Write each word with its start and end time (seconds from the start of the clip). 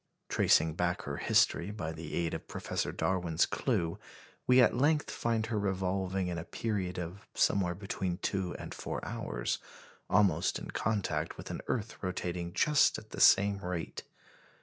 Tracing 0.29 0.73
back 0.73 1.03
her 1.03 1.17
history 1.17 1.69
by 1.69 1.91
the 1.91 2.15
aid 2.15 2.33
of 2.33 2.47
Professor 2.47 2.91
Darwin's 2.91 3.45
clue, 3.45 3.99
we 4.47 4.59
at 4.59 4.75
length 4.75 5.11
find 5.11 5.45
her 5.45 5.59
revolving 5.59 6.27
in 6.27 6.39
a 6.39 6.43
period 6.43 6.97
of 6.97 7.27
somewhere 7.35 7.75
between 7.75 8.17
two 8.17 8.55
and 8.55 8.73
four 8.73 9.05
hours, 9.05 9.59
almost 10.09 10.57
in 10.57 10.71
contact 10.71 11.37
with 11.37 11.51
an 11.51 11.61
earth 11.67 12.01
rotating 12.01 12.51
just 12.51 12.97
at 12.97 13.11
the 13.11 13.21
same 13.21 13.59
rate. 13.59 14.01